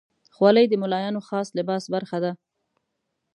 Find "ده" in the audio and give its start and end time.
2.23-2.31